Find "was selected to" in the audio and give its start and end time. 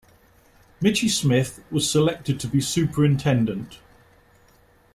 1.69-2.47